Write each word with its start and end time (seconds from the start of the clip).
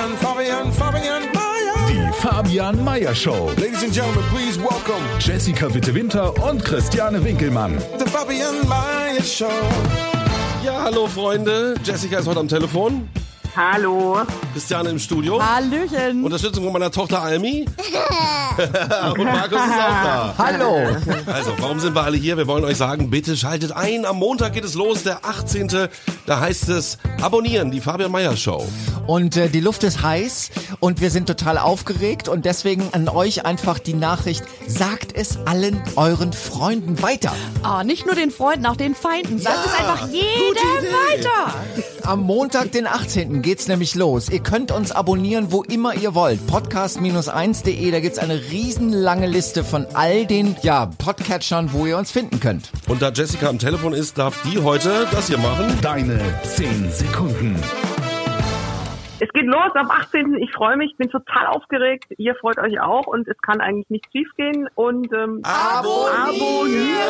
Fabian, 0.00 0.16
Fabian, 0.16 0.72
Fabian 0.72 1.22
Mayer. 1.34 1.88
Die 1.88 2.12
Fabian 2.22 2.82
Meyer 2.84 3.14
Show. 3.14 3.50
Ladies 3.58 3.82
and 3.82 3.92
gentlemen, 3.92 4.24
please 4.32 4.58
welcome 4.58 5.02
Jessica 5.18 5.68
Witte-Winter 5.74 6.32
und 6.42 6.64
Christiane 6.64 7.22
Winkelmann. 7.22 7.76
the 7.98 8.06
Fabian 8.06 8.66
Mayer 8.66 9.22
Show. 9.22 9.50
Ja, 10.64 10.84
hallo 10.84 11.06
Freunde. 11.06 11.74
Jessica 11.84 12.18
ist 12.20 12.26
heute 12.26 12.40
am 12.40 12.48
Telefon. 12.48 13.10
Hallo. 13.56 14.18
Christiane 14.52 14.90
im 14.90 14.98
Studio. 14.98 15.42
Hallöchen. 15.42 16.24
Unterstützung 16.24 16.64
von 16.64 16.72
meiner 16.72 16.90
Tochter 16.90 17.22
Almi. 17.22 17.66
und 19.18 19.24
Markus 19.24 19.58
ist 19.58 19.72
auch 19.72 20.04
da. 20.04 20.34
Hallo. 20.38 20.96
Also, 21.26 21.52
warum 21.58 21.80
sind 21.80 21.94
wir 21.94 22.02
alle 22.02 22.16
hier? 22.16 22.36
Wir 22.36 22.46
wollen 22.46 22.64
euch 22.64 22.76
sagen, 22.76 23.10
bitte 23.10 23.36
schaltet 23.36 23.72
ein. 23.72 24.04
Am 24.04 24.16
Montag 24.16 24.52
geht 24.52 24.64
es 24.64 24.74
los, 24.74 25.02
der 25.02 25.24
18. 25.24 25.88
Da 26.26 26.40
heißt 26.40 26.68
es 26.68 26.98
abonnieren, 27.20 27.70
die 27.70 27.80
Fabian 27.80 28.12
Meyer 28.12 28.36
Show. 28.36 28.66
Und 29.06 29.36
äh, 29.36 29.48
die 29.48 29.60
Luft 29.60 29.82
ist 29.82 30.02
heiß 30.02 30.50
und 30.78 31.00
wir 31.00 31.10
sind 31.10 31.26
total 31.26 31.58
aufgeregt 31.58 32.28
und 32.28 32.44
deswegen 32.44 32.88
an 32.92 33.08
euch 33.08 33.44
einfach 33.44 33.80
die 33.80 33.94
Nachricht, 33.94 34.44
sagt 34.68 35.12
es 35.12 35.38
allen 35.46 35.82
euren 35.96 36.32
Freunden 36.32 37.02
weiter. 37.02 37.32
Ah, 37.62 37.82
nicht 37.82 38.06
nur 38.06 38.14
den 38.14 38.30
Freunden, 38.30 38.66
auch 38.66 38.76
den 38.76 38.94
Feinden. 38.94 39.38
Sagt 39.40 39.66
es 39.66 39.74
einfach 39.74 40.08
jedem 40.08 40.92
weiter. 40.92 41.54
Am 42.10 42.22
Montag, 42.22 42.72
den 42.72 42.88
18. 42.88 43.40
geht's 43.40 43.68
nämlich 43.68 43.94
los. 43.94 44.28
Ihr 44.30 44.42
könnt 44.42 44.72
uns 44.72 44.90
abonnieren, 44.90 45.52
wo 45.52 45.62
immer 45.62 45.94
ihr 45.94 46.12
wollt. 46.12 46.44
Podcast-1.de, 46.48 47.88
da 47.92 48.00
gibt's 48.00 48.18
eine 48.18 48.34
riesenlange 48.34 49.28
Liste 49.28 49.62
von 49.62 49.86
all 49.94 50.26
den, 50.26 50.56
ja, 50.62 50.86
Podcatchern, 50.86 51.72
wo 51.72 51.86
ihr 51.86 51.96
uns 51.96 52.10
finden 52.10 52.40
könnt. 52.40 52.72
Und 52.88 53.00
da 53.00 53.10
Jessica 53.10 53.48
am 53.48 53.60
Telefon 53.60 53.92
ist, 53.92 54.18
darf 54.18 54.42
die 54.42 54.58
heute 54.58 55.06
das 55.12 55.28
hier 55.28 55.38
machen. 55.38 55.72
Deine 55.82 56.18
10 56.42 56.90
Sekunden. 56.90 57.54
Es 59.20 59.28
geht 59.32 59.46
los 59.46 59.70
am 59.74 59.88
18. 59.88 60.34
Ich 60.38 60.50
freue 60.50 60.76
mich, 60.76 60.96
bin 60.96 61.10
total 61.10 61.46
aufgeregt. 61.46 62.06
Ihr 62.18 62.34
freut 62.34 62.58
euch 62.58 62.80
auch 62.80 63.06
und 63.06 63.28
es 63.28 63.38
kann 63.40 63.60
eigentlich 63.60 63.88
nicht 63.88 64.06
schief 64.10 64.28
gehen. 64.36 64.68
Und 64.74 65.12
ähm, 65.12 65.42
abonnieren. 65.44 67.09